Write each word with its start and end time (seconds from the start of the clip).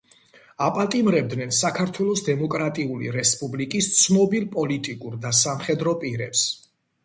აპატიმრებდნენ 0.67 1.53
საქართველოს 1.57 2.23
დემოკრატიული 2.31 3.13
რესპუბლიკის 3.17 3.93
ცნობილ 4.01 4.51
პოლიტიკურ 4.59 5.23
და 5.27 5.37
სამხედრო 5.45 5.99
პირებს. 6.05 6.53